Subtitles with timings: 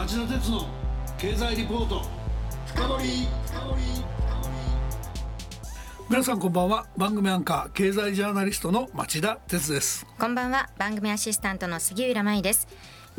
[0.00, 0.66] 町田鉄の
[1.18, 2.00] 経済リポート。
[2.64, 3.28] 深掘
[6.08, 6.86] 皆さんこんばんは。
[6.96, 10.06] 番組アンカー経済ジャーナリストの町田鉄です。
[10.18, 10.70] こんばんは。
[10.78, 12.66] 番組アシスタントの杉浦舞です。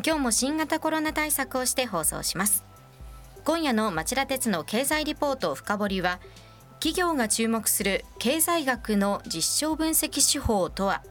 [0.03, 2.63] 今日も新型コロナ対策をして放送します。
[3.43, 6.19] 今夜の町田鉄の経済リポート深掘りは
[6.79, 11.03] 企業が注目する経済学の実証分析手法とは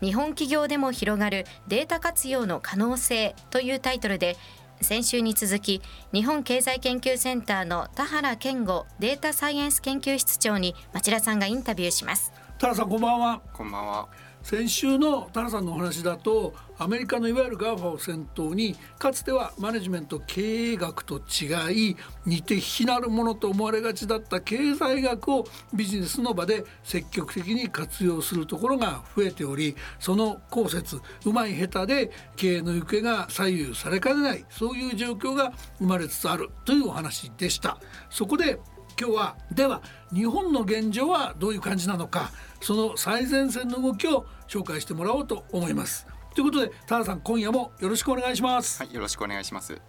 [0.00, 4.36] 日本企業でも広がるデータ活用の可能性というタイトルで
[4.80, 5.82] 先週に続き
[6.12, 12.32] 日本経済研究センターの田原健吾データサイエンス研究室長に町田さんがインタビューします。
[12.58, 13.40] 田原さんこんばんは。
[13.52, 14.08] こんばんは
[14.42, 37.78] 先週の田原さんのお話だとアメリカのいわゆる GAFA を先頭にかつてはマネジメント経営学と違い似て非なるものと思われがちだった経済学をビジネスの場で積極的に活用するところが増えておりその後説うまい下手で経営の行方が左右されかねないそういう状況が生まれつつあるというお話でした。
[38.10, 38.58] そこで
[38.98, 39.82] 今日はでは
[40.12, 46.06] 日本の現状はどういう感じなのかその最前線の動きを紹介してもらおうと思います。
[46.34, 48.82] ということで田原さん今夜もよろしくお願いします。
[48.82, 49.80] はいよろしくお願いします。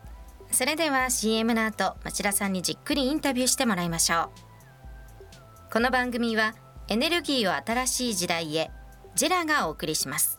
[0.52, 4.50] それでは CM の後町田さんにじっくりインタビューしてもらいましょう。
[5.72, 6.56] この番組は
[6.88, 8.72] エネルギーを新しい時代へ
[9.14, 10.39] ジェラがお送りします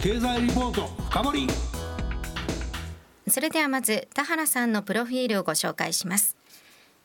[0.00, 1.48] 経済リポート深掘
[3.26, 6.36] それではまず田原さんのプロフィールをご紹介します。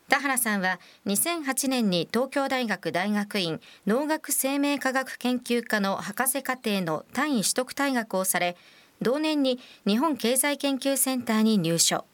[0.08, 8.56] 田原さんは2008年に東京大学大学院農学生命科学研究科の博士課程の単位取得退学をされ
[9.02, 12.04] 同年に日本経済研究センターに入所。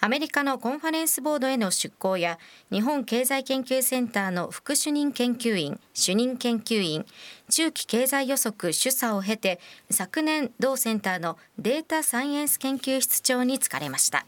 [0.00, 2.38] アメリカのコンファレンスボードへの出向や
[2.70, 7.04] 日本経済研究センターの副主任研究員主任研究員
[7.50, 9.58] 中期経済予測主査を経て
[9.90, 14.24] 昨年同センターのデータサイエンス研究室長に就かれました。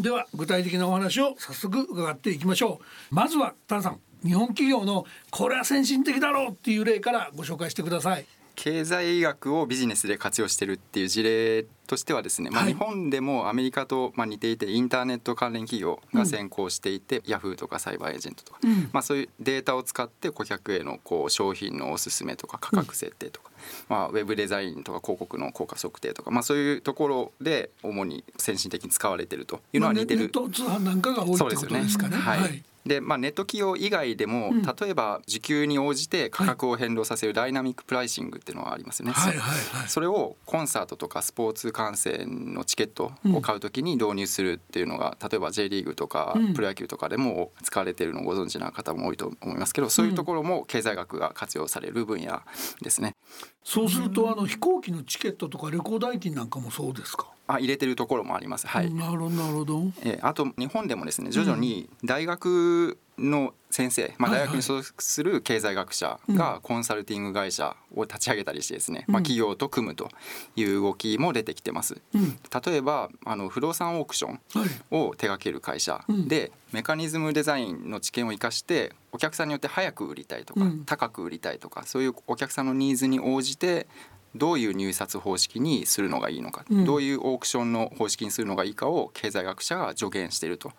[0.00, 3.14] では具体的なお話を早速伺っていきましょう。
[3.14, 8.26] まずは田さん日本企業のこれは先進的だろうっていう例からご紹介してください。
[8.56, 23.50] 経済学をビジネスで活用してるっていう事例としてはですね、まあ、日本でもアメリカとまあ似ていてインターネット関連企業が先行していて、うん、ヤフーとかサイバーエージェントとか、うん、まあ、そういうデータを使って顧客へのこう商品のおすすめとか価格設定とか、
[23.88, 32.16] うん、まあ、ウェブデザインとか広告の効果測定とか、まあ、そういうところで主に先進的に使われてるというのは似てる、まあ、ネット通販なんかが多いってことですかね。
[32.16, 32.62] はい、はい。
[32.86, 52.40] で、まあ、ネット企業以外でも、うん、例えば時給に応じて価格を変動させるダイナミックプライシングっていうのはありますよね、はいはいはい、それをコンサートとかスポーツ観戦のチケットを買うときに導入するっていうのが、例えば J リーグとかプロ野球とかでも使われているのをご存知な方も多いと思いますけどそういうところも経済学が活用される分野
[52.80, 53.12] ですね。
[53.62, 57.26] そうするとあの飛行機のチケットとか旅行代金なんかもそうですか？
[57.46, 58.66] あ入れてるところもあります。
[58.66, 58.92] はい。
[58.94, 59.82] なるほどなるほど。
[60.02, 70.08] えあと日本でもですね徐々に大学の先生、まあ、大学に所属する経済学者がコンサルティング会社を立ち上げたりしてですね、まあ、企業と組むと
[70.56, 72.00] いう動きも出てきてます。
[72.64, 74.40] 例えばあの不動産オークション
[74.90, 76.04] を手掛ける会社。
[76.28, 83.86] でメカニズムデザインの知見を生かしてお客さんによって早く売りたいとか高く売りたいとかそういうお客さんのニーズに応じて
[84.34, 90.72] どういう入札方式にするのがいいのか、うん、どういうオークションの方式にするのがいいかを経済学者が助言していると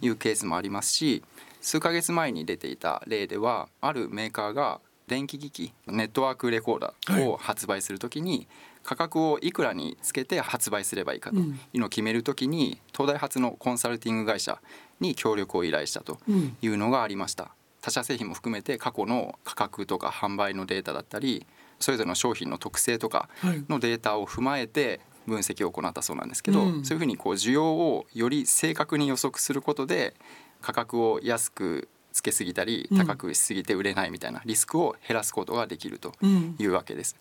[0.00, 1.22] いうケースもありますし
[1.62, 8.48] 数ヶ月前に出ていた例ではあるメーカーが電気機器ネットワークレコーダーを発売するときに、
[8.82, 14.60] 価格をいくらにつけて発売すればいいかというのを決めるときに東大発のコンサルティング会社
[15.00, 16.18] に協力を依頼したと
[16.62, 17.54] いうのがありました。
[17.80, 21.46] 他社製品も含めて過去の価格とか販売のデータだったり
[21.80, 23.28] それぞれの商品の特性とか
[23.68, 30.14] のデータを踏まえて分析を行ったそうなんですけど、うん、そういうふうにこう需要をより正確に予測することで
[30.62, 36.14] 価格を安くつけすぎたり高くしすぎて売れないみたいなリスクを減らすことができると
[36.58, 37.16] いうわけです。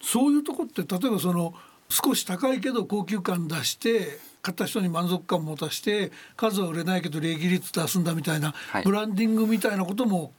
[0.00, 1.54] うん、そういうとこって例えばその
[1.88, 10.32] 少し高いけど高級感出して買った人に満足感を持たして数は売れないけど利益率出すんだみたいな、はい、ブランディングみたいなことも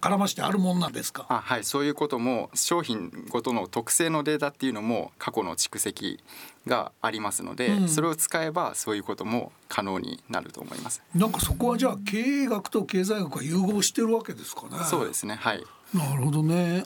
[0.00, 1.26] 絡ましてあるもんなんですか？
[1.28, 6.20] あはいそういうことも商品ごとの特性のデータっていうのも過去の蓄積
[6.66, 11.02] がありますので、うん、それを使えばそういうことも可能になると思います。
[11.14, 14.84] なんかそこはじゃあ経営学と経済学が融合してるわけですかね。
[14.84, 15.64] そうですねはい。
[15.94, 16.84] なるほどね。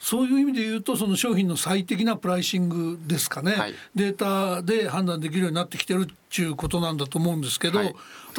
[0.00, 7.94] そういう意味で言うとその商品の最適なプライシングですかね、はい、データで判断できるようになってきてるっていうことなんだと思うんですけど、はい、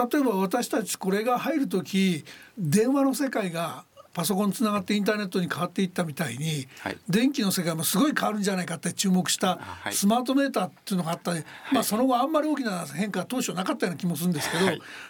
[0.10, 2.24] 例えば私たちこれが入る時
[2.58, 3.84] 電話の世界が
[4.14, 9.60] パソコンつながってインターネットに変わっていったみたいに、はい、電気の世界もすごい変わるんじゃないかって注目した
[9.92, 14.66] スマートメーターっていうのがあったり、まあ、その後あんまり大きな変化は当初なかったような気もするんですけど、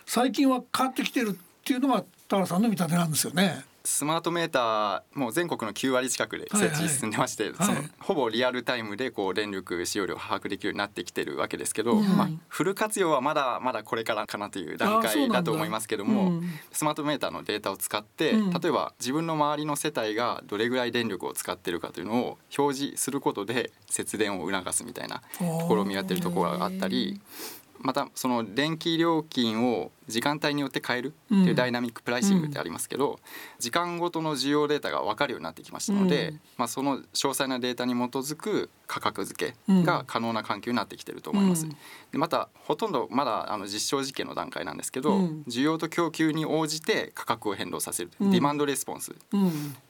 [0.05, 3.63] 最近は変わってきてるっていうのが田原さんの見立てなんですよね。
[3.89, 27.19] スマートメーターも全国の9割近くで設置進んでまして、はいはい、そのほぼリアルタイムでこう電力使用量を把握できるようになってきてるわけですけど、うん、まあ、フル活用はまだまだこれからかなという段階だと思いますけども、うん、スマートメーターのデータを使って、うん、例えば自分の周りの世帯がどれぐらい電力を使ってるかというのを表示することで節電を促すみたいな試みをやってるところがあったり。
[27.81, 33.17] またその電気料金を時間帯によって変えるっていうダイナミックプライシングってありますけど、うん、
[33.59, 41.65] 時間ごとの需要データが分かるようになってきましたので、うん、まあ、その詳細なデータに基づく価格付けが可能な環境になってきてると思います。
[41.65, 41.75] うん、
[42.11, 45.15] でまたほとんどまだあの実証実験の段階なんですけど、
[45.47, 49.15] 需要と供給に応じて価格を変動させる、ディマンドレスポンスっ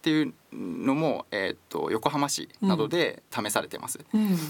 [0.01, 3.99] ていうのも、えー、と横浜市などで試されてます。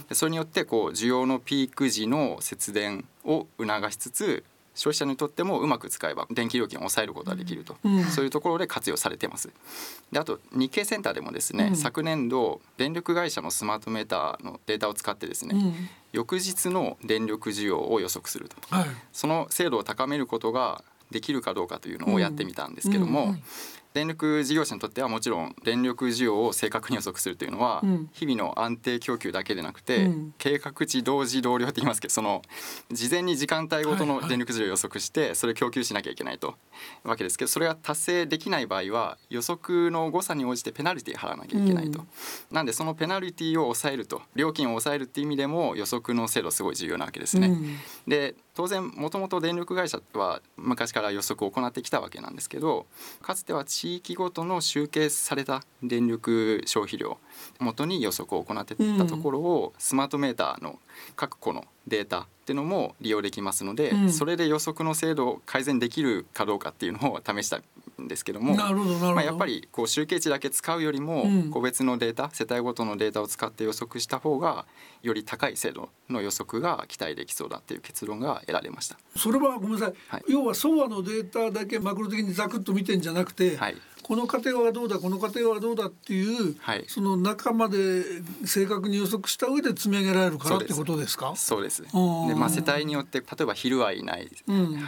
[0.10, 4.44] でそれによってこう需要のピーク時の節電を促しつつ
[4.80, 9.50] 消費者にとってもうまく使えば電気料金を抑えることができると、うん、そういうところで活用されてます。
[10.12, 15.74] であと日経センターでもですね、うん、昨年度電力会社のスマートメーターのデータを使ってですね、うん、
[16.14, 20.82] 翌日の電力需要を予測すると、はい、その精度を高めることが
[21.12, 23.36] できるかどうかというのをやってみたんですけども、
[23.94, 32.42] 電力事業者にとってはもちろん電力需要を正確に予測するというのは、日々の安定供給だけでなくて、計画値同時同量って言いますけどその
[32.92, 36.56] 事前に時間帯ごとの電力需要を予測してそれを供給しなきゃいけないと
[37.04, 42.06] わけですけどそれが達成できない場合は予測の誤差に応じてペナルティ払わなきゃいけないと。
[42.52, 47.58] なんでそのペナルティを抑えると料金を抑えるっていう意味でも予測の精度すごい重要なわけですね。
[48.08, 52.88] で当然もともと電力会社は昔から予測を行ってきたわけなんですけど
[53.22, 57.20] かつては地域ごとの集計された電力消費量
[57.62, 60.78] 元に予測を行ってたところを、スマートメーターの
[61.16, 67.62] 各個のデータっていうのも利用できますので、うん、それで予測の精度を改善できるかどうかっていうのを試した
[68.00, 74.66] んですけどもまあ、やっぱりこう集計値だけ使うよりも個別のデータ、うん、世帯ごとのデータを使って予測した方が
[75.02, 78.98] より高い精度の予測が期待できそうだっていう結論が得られました。
[79.16, 88.04] それはごめんなさい、はい、要はソ和のデータだけマクロ的にざくっと見てんじゃなくて、はい、この家庭はどうだこの家庭はどうだっていう、はい、その中まで
[88.46, 91.34] 正確に予測した上で積み上げられるからってことですか？
[91.36, 91.84] そうです。
[91.84, 94.30] で、まあ、世帯によって例えば昼はいない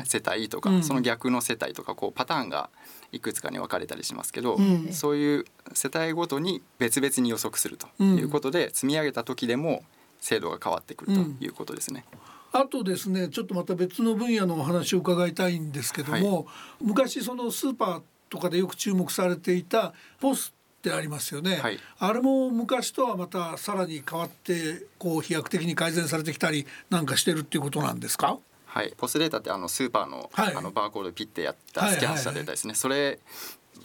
[0.06, 2.70] 世帯とか、うん、その逆の世帯とかこうパターンが
[3.12, 9.84] いくつかに分かれたりしますけど、うん、そういう世帯ごとに別々に予測するということで、積み上げた時でも
[10.20, 12.06] 精度が変わってくるということですね。
[12.54, 16.46] あとですねちょっとまた別の分野のお話を伺いたいんですけども、はい、
[16.82, 28.40] 昔そのスーパーとかでよく注目されていたポスってありますよね、はい、あれも昔とはまたさらに変わってこう飛躍的に改善されてきたりなんかしてるっていうことなんですか？
[28.66, 33.20] はい、ポスデータってあのスーパーの,、あのバーコードピッてやったスキャンしたデータですね、それ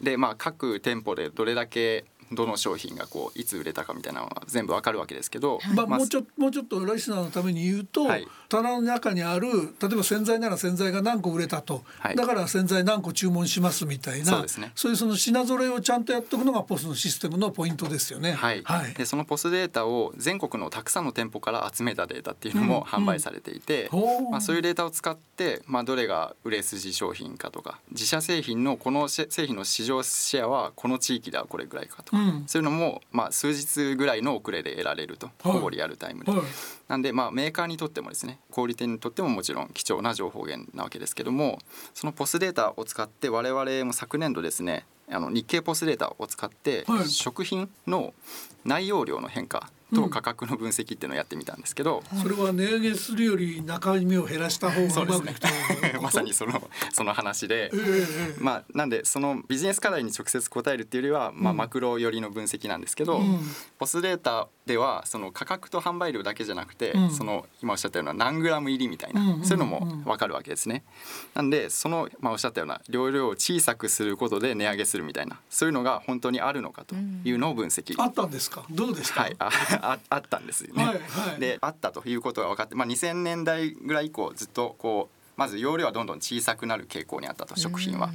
[0.01, 9.49] でまあ各店舗でどれだけどの商品がこういつ売れたかみたいなのは全部わかるわけですけど、まあ、もうちょもうちょっとライスナーのために言うと、はい、棚の中にある
[9.81, 18.33] 例えば洗剤なら洗剤が何個売れたと、はい、だから洗剤何個注文しますみたいなそうです、ね、そういうその品揃えをちゃんとやっておくのがポスのシステムのポイントですよね。
[18.33, 24.01] はい、はい、でそのポスデータを全国のたくさんの店舗から集めたデータっていうのも販売されていて、うん。
[24.01, 24.29] う。
[24.29, 32.16] ん、まあ、そういうデータを使って、まあ、どれが売れ筋商品かとか自社製品のこの製品の市場シェアはこの地域ではこれぐらいかとか。
[32.17, 32.45] か、うん。
[32.47, 35.53] そういうのも、まあ、数日ぐらいの遅れで得られると、はい。
[35.53, 36.33] ほぼリアルタイムで。
[36.33, 36.41] はい。
[36.89, 41.59] なんで、まあ、メーカーにとってもですね小売店にとってももちろん貴重な情報源なわけですけども
[41.95, 47.09] そのポスデータを使って我々も昨年度ですねあの日経ポスデータを使って、はい。
[47.09, 48.15] 食品の
[48.65, 55.49] 内容量の変化と価格の分析っていうのをやってみたんですけど、それは値上げするより中身を減らした方がそうまくいくと
[56.03, 57.79] まさにそのその話でええ。
[57.79, 58.43] ええ。
[58.43, 63.41] まあ、なんでそのビジネス課題に直接答えるっていうよりは、まあ、うんマクロ寄りの分析なんですけど、うん。
[63.79, 67.11] ポスデータではその価格と販売量だけじゃなくて、うん。
[67.11, 70.83] その今おっしゃったような何グラム入りみたいな、うんうんうんそういうのも分かるわけですね。
[71.35, 77.95] なんでその、まあ、おっしゃったような容量を小さくすることで値上げするみたいなそういうのが本当にあるのかというのを分析。
[78.03, 78.65] あったんですか？
[78.71, 79.37] どうでした、はい、
[79.83, 80.85] ああ あったんですよね。
[80.85, 88.09] はいはいであったということが分かって、まあ、2000年代ぐらい以降ずっとこうまず容量はどんどん小さくなる傾向にあったと食品は。
[88.09, 88.13] は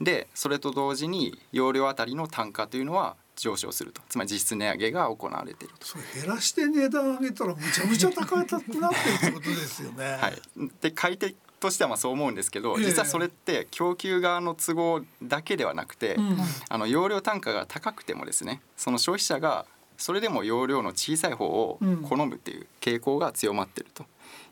[0.00, 5.86] いでそれと同時に容量あたりの単価というのは上昇するとつまり実質値上げが行われていると。
[5.86, 10.18] それ減らして値段上げたらむちゃむちゃ高くなってるってことですよね。
[10.20, 10.42] はい、
[10.80, 11.34] で買い手
[11.64, 24.04] としてはまあそう思うんですけどええ実はそれって供給側の都合だけではなくて、うんあの容量単価が高くてもですねその消費者がそれでも容量の小さい方を好むっていう傾向が強まっていると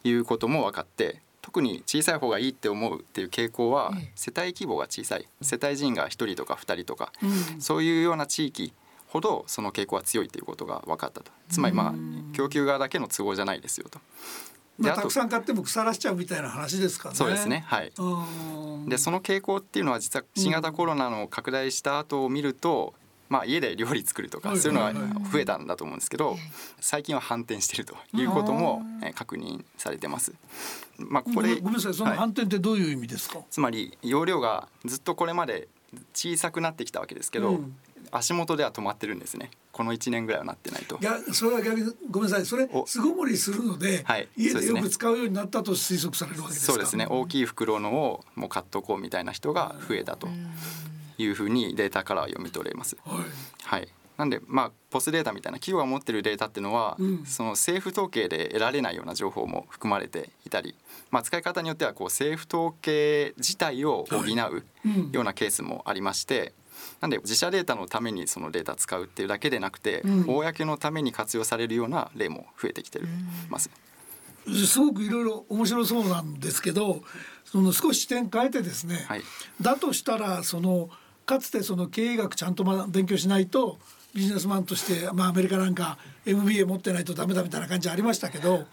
[0.05, 8.73] いうことも分かって特に小さい方がいいって思うっていう傾向はええ世帯規模が小さい世帯人が1人とか2人とかうんそういうような地域
[9.09, 11.95] ほどその傾向は強いということが分かったとつまりまあ
[12.33, 14.01] 供給側だけの都合じゃないですよと。
[14.79, 17.19] でまあ、たくさん買っても腐らしちゃうみたいな話ですからね。
[17.19, 17.63] そうですね。
[17.67, 18.89] はいうん。
[18.89, 22.95] でその傾向っていうのは実は新型コロナの拡大した後を見ると、
[23.33, 26.37] まあ、家で料理作るとかはいそういうのははいはい増えたんだと思うんですけど
[26.81, 30.33] 最近は反転してるということもえー確認されてます。
[30.99, 31.95] まあ、ここでごめんなさい。
[31.95, 32.19] そのはい。
[32.19, 33.39] 反転ってどういう意味ですか？
[33.51, 35.69] つまり容量がずっとこれまで
[36.15, 37.75] 小さくなってきたわけですけど、うん。
[38.11, 39.51] 足元では止まってるんですね。
[39.73, 40.99] この1年ぐらいはなってないと。
[41.01, 41.03] い。
[41.05, 42.47] やそれは逆にごめんなさい。
[42.47, 42.87] それお。
[42.87, 44.29] 巣ごもりするので、はい。
[44.37, 46.73] 家でよく使うようになったと推測されるわけですか？
[46.75, 47.07] そうですね。
[47.09, 50.29] 大きい袋のをもう買っとこうみたいな人が増えたと
[51.23, 52.97] いうふうにデータからは読み取れます。
[53.05, 53.25] はい。
[53.65, 53.89] はい、
[54.19, 60.77] なんでまあポスデータみたいな企業が持ってるデータっていうのは、うんその政府統計で得られないような情報も含まれていたり、
[61.11, 66.53] まあ、使い方によってはこう政府統計自体を補ううんようなケースもありまして。
[67.01, 73.07] なんで自社データのためにそのデータ使うっていうだけでなくて、うん公のために活用されるような例も増えてきてる
[73.49, 73.71] ます。
[74.67, 77.03] すごくいろいろ面白そうなんですけど
[77.45, 79.23] その少し視点変えてですね、はい
[79.61, 80.91] だとしたらその
[81.25, 83.79] かつてその経営学ちゃんと勉強しないと
[84.15, 88.67] ビジネスマンとして、まあ、アメリカなんか MBA 持ってないとダメだみたいな感じありましたけど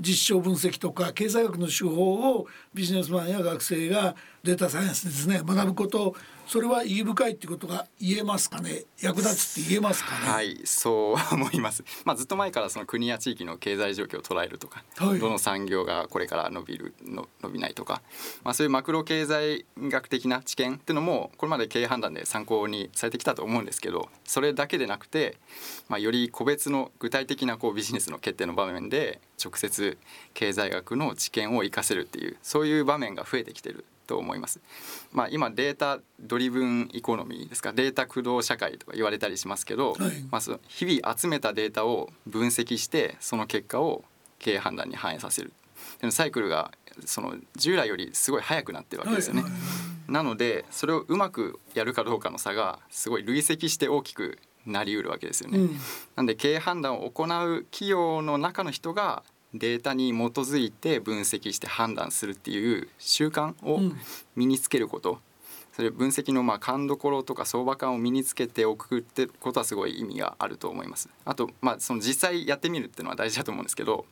[0.00, 6.16] 実証分析とか経済学の手法をビジネスマンや学生がデータサイエンスですね学ぶこと
[6.50, 8.82] それは意義深いっていうことが言えますかね？
[9.00, 10.28] 役立つって言えますかね？
[10.28, 11.84] はい、そう思います。
[12.04, 18.02] まあずっと前からその国や地域の経済状況を捉えるとか、はいどの産業がこれから伸びるの伸びないとか、
[18.42, 25.38] まあそういうマクロ経済学的な知見っていうのもこれまで経営判断で参考にされてきたと思うんですけど、それだけでなくて、
[25.88, 29.96] まあより個別の具体的なこうビジネスの決定の場面で直接
[30.34, 34.60] 経済学の知見を活かせるっていうそういう場面が増えてきてると思います。
[35.12, 44.02] まあ、今データドリブンイコノミーですかデータ駆動社会とか言われたりしますけど、はいまあ、その日々集めたデータを分析してその結果を
[44.40, 45.52] 経営判断に反映させる
[46.00, 46.72] でもサイクルが
[47.04, 49.42] その従来よりすごい速くなってるわけですよね。
[49.42, 49.60] はいはい
[50.10, 55.58] なのでそれをうまくやるかどうかの差がすごい累積して大きくなりうるわけですよね。
[55.58, 55.76] うん
[56.16, 59.22] なんで経営判断を行う企業の中の人が
[59.54, 63.96] データに基づいて分析して判断するっていう習慣をうん
[64.36, 65.18] 身につけること、
[65.72, 71.08] それ分析のまあ勘どころとか相場感を身につけておくってことはすごい意味があると思います。
[71.24, 74.04] あとまあその実際やってみるっていうのは大事だと思うんですけど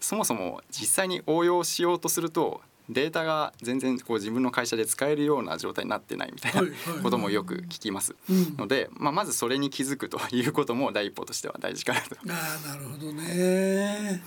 [0.00, 6.62] そもそも実際に応用しようとするとデータが全然こう自分の会社で使えるような状態になってないみたいな
[7.02, 8.16] こともよく聞きます。
[8.28, 12.16] うんので、まあ、まずそれに気づくということも第一歩としては大事かなと。
[12.28, 14.22] ああなるほどね。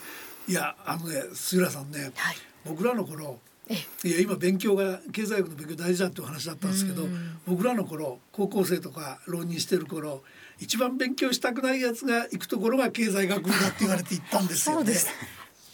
[0.47, 2.35] いやあのね杉浦さんね、はい
[2.65, 3.37] 僕らの頃
[3.69, 3.75] え
[4.07, 7.03] いや今勉強が経済学の勉強大事だっていう話だったんですけど
[7.47, 10.23] 僕らの頃高校生とか浪人してる頃
[10.59, 14.93] 一番勉強したくないやつが行くところが経済学部だって言われて行ったんですよね。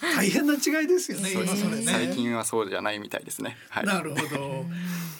[0.01, 1.84] 大変な違いですよね今それね。
[1.86, 3.56] 最近はそうじゃないみたいですね。
[3.70, 3.86] はい。
[3.86, 4.66] なるほど。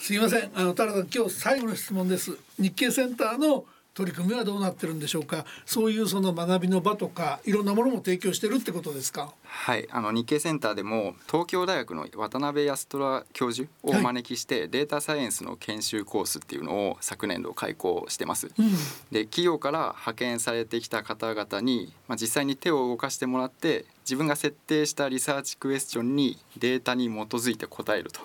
[0.02, 0.50] すいません。
[0.56, 2.36] あのタラさん今日最後の質問です。
[2.58, 5.46] 日経センターの取り組みはどうなってるんでしょうか？
[5.66, 9.34] そういうその学びの場とかいろんなものも提供してるってことですか？
[9.44, 18.72] はいあの日経センターでも東京大学の渡辺康虎教授をお招きして、はい、データサイエンスの研修コースっていうのを昨年度開講してます、うん、
[19.12, 28.22] で企業から派遣されてきた方々に、まあ、実際に手を動かしてもらって自分が設定したリサーチクエスチョンにデータに基づいて答えると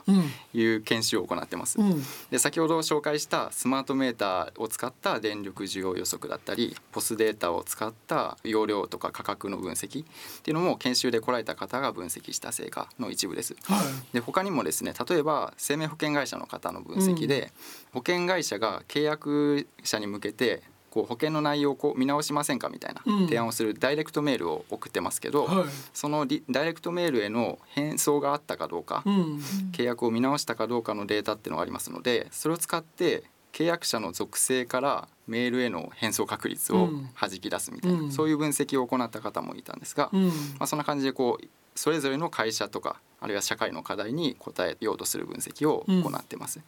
[0.52, 1.78] いう研修を行ってます。
[1.80, 10.06] うん、で先ほど紹介したスマートメーターを使った電力需要予測だったりポスデータを使った容量とか価格の分析っ
[10.42, 13.56] ていうのも研修で来られた方が分析した成果の一部です。
[13.64, 17.52] はい、で他にもですね例えば生命保険会社の方の分析で、
[17.94, 20.62] うん、保険会社が契約者に向けて
[20.96, 29.40] こう保険の内容をこう見直しませんかみたいな提案をするダイレクトメールを送ってますけど、はい、そのダイレクトメールへの返送があったかどうか、うん、
[29.72, 36.88] 契約を見直したかどうかのデータっていうのがありますのでそれを使って契約者の属性からメールへの返送確率を
[37.20, 46.60] 弾き出すみたいな、うん、そういう分析を行った方もいたんですが、うん、まあ、そんな感じでこうそれぞれの会社とかあるいは社会の課題に答えようとする分析を行ってます。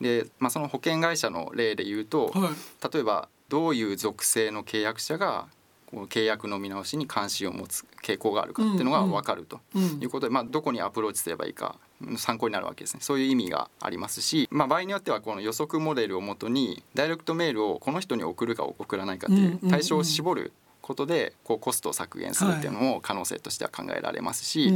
[0.00, 5.46] で、まあ、その保険会社の例で言うと、はい、例えばどういう属性の契約者が
[5.86, 9.60] こう契約の見直しに関心を持つ傾向があるかっていうのが分かると
[10.00, 11.76] いうことで、まあ、どこにアプローチすればいいか
[12.18, 13.00] 参考になるわけですね。
[13.02, 20.52] そういう意味がありますし、まあ、場合によってはこの予測モデルをもとにダイレクトメールをこの人に送るか送らないかっていう対象を絞る
[20.82, 24.72] ことでこうコストを削減するっていうのも可能性としては考えられますし、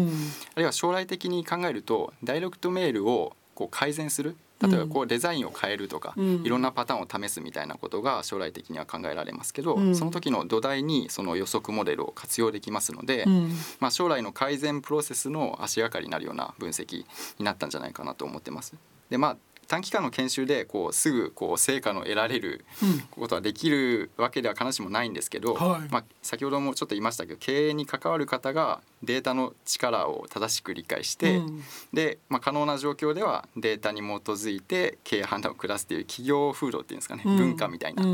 [0.54, 17.04] あるいは将来的に考えるとダイレクトメールをこう改善する例えばこうデザインを変えるとか、うん、いろんなパターンを試すみたいなことが将来的には考えられますけど、うん、その時の土台にその予測モデルを活用できますので、うん、まあ、将来の改善プロセスの足がかりになるような分析
[17.38, 18.74] になったんじゃないかなと思ってます。
[19.10, 19.36] でまあ
[19.72, 22.66] 短期間の研修でこうすぐこう成果の得られる
[23.10, 38.04] ことはできるわけでは必ずしもないんですけど、はい、まあ、先ほどもちょっと言いましたけど経営に関わる方がデータの力を正しく理解して、うん、で、まあ、可能な状況ではデータに基づいて経営判断を下すという企業風土っていうんですかね、うん、文化みたいな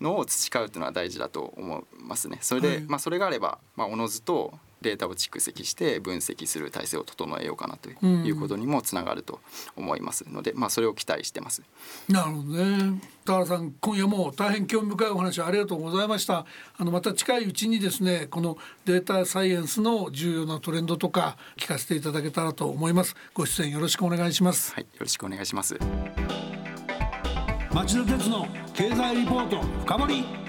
[0.00, 2.38] のを培うというのは大事だと思いますね。
[2.40, 9.40] それで、はい、まあ、それがあれば、まあ、おのずとデータを蓄積して分析する体制を整えようかなということにもつながると
[9.76, 11.62] 思いますので、まあ、それを期待してます。
[12.08, 13.00] なるほどね。
[13.24, 16.44] 田原さん今夜も大変興味深いお話ありがとうございました。
[16.76, 23.16] あのまた近いうちにですねこのデータサイエンスの重要なトレンドとか聞かせていただけたらと思います。
[23.32, 24.74] ご出演よろしくお願いします。
[24.74, 25.78] はいよろしくお願いします。
[27.72, 30.43] 町田鉄の経済リポート深掘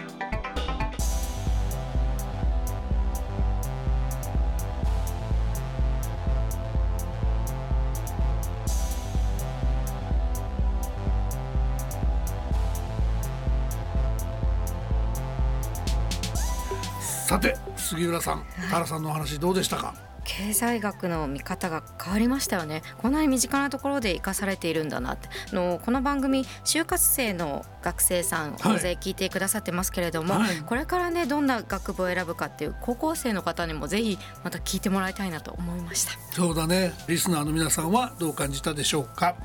[17.86, 19.94] 杉浦さん、原さんのお話どうでしたか？
[20.28, 22.82] 経済学の見方が変わりましたよね。
[22.98, 25.30] こんなに身近なところで生かされているんだなって。
[25.56, 36.14] のこの番組就活生の学生さん大勢聞いてくださってますけれども、はい、これからねどんな学部を選ぶかっていう高校生の方にもぜひまた聞いてもらいたいなと思いました。
[36.32, 36.94] そうだね。
[37.08, 39.36] リスナーの皆さんはどう感じたでしょうか、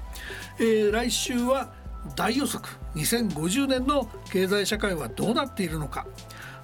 [0.58, 1.74] えー、来週は
[2.16, 2.72] 大予測。
[2.94, 6.06] 2050年の経済社会はどうなっているのか？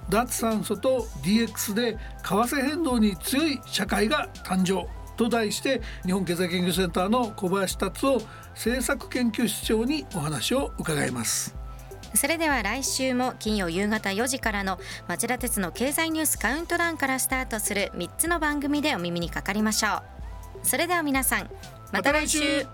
[0.09, 11.55] 脱炭素と DX で為替変動に強い社会が誕生と題して日本経済研究センターの小林達夫政策研究室長にお話を伺います。
[12.13, 20.03] それでは来週も金曜夕方4時からの町田鉄の経済ニュースカウントダウンからスタートする3つの番組でお耳にかかりましょう。
[20.63, 21.49] それでは皆さん
[21.91, 22.65] また来週。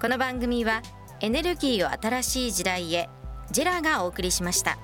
[0.00, 0.80] この番組は
[1.20, 3.10] エネルギーを新しい時代へ
[3.50, 4.78] ジェラがお送りしました。